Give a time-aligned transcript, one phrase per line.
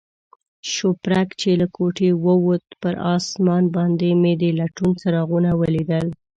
[0.71, 6.07] شوپرک چې له کوټې ووت، پر آسمان باندې مې د لټون څراغونه ولیدل.